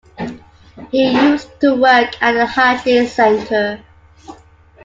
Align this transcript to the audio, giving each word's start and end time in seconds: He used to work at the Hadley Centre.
He 0.91 1.11
used 1.11 1.59
to 1.61 1.75
work 1.75 2.19
at 2.23 2.31
the 2.31 2.43
Hadley 2.47 3.05
Centre. 3.05 3.83